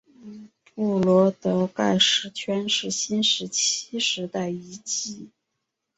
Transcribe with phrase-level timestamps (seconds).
[0.73, 5.29] 布罗德盖石圈是新石器时代遗迹。